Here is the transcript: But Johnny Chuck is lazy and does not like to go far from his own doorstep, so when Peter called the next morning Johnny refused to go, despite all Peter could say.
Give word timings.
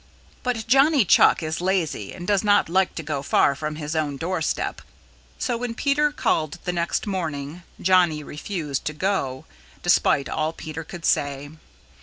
But 0.41 0.65
Johnny 0.65 1.05
Chuck 1.05 1.43
is 1.43 1.61
lazy 1.61 2.11
and 2.11 2.25
does 2.27 2.43
not 2.43 2.67
like 2.69 2.95
to 2.95 3.03
go 3.03 3.21
far 3.21 3.53
from 3.53 3.75
his 3.75 3.95
own 3.95 4.17
doorstep, 4.17 4.81
so 5.37 5.57
when 5.57 5.75
Peter 5.75 6.11
called 6.11 6.57
the 6.63 6.73
next 6.73 7.05
morning 7.05 7.61
Johnny 7.79 8.23
refused 8.23 8.83
to 8.85 8.93
go, 8.93 9.45
despite 9.83 10.27
all 10.27 10.53
Peter 10.53 10.83
could 10.83 11.05
say. 11.05 11.51